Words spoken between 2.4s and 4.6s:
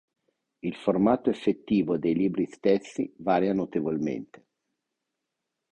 stessi varia notevolmente.